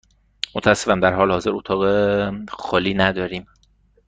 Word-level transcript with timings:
متأسفم، 0.55 0.99
در 0.99 1.13
حال 1.13 1.31
حاضر 1.31 1.49
اتاق 1.53 2.49
خالی 2.49 2.93
نداریم. 2.93 3.47